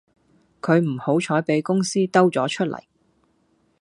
[0.63, 2.81] 佢唔好彩比公司兜咗出嚟